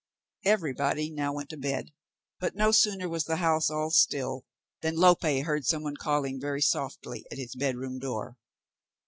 Everybody 0.45 1.11
now 1.11 1.31
went 1.31 1.51
to 1.51 1.57
bed, 1.57 1.93
but 2.39 2.55
no 2.55 2.71
sooner 2.71 3.07
was 3.07 3.25
the 3.25 3.35
house 3.35 3.69
all 3.69 3.91
still, 3.91 4.45
than 4.81 4.95
Lope 4.95 5.21
heard 5.21 5.63
some 5.67 5.83
one 5.83 5.95
calling 5.95 6.41
very 6.41 6.63
softly 6.63 7.23
at 7.31 7.37
his 7.37 7.53
bed 7.53 7.75
room 7.77 7.99
door. 7.99 8.35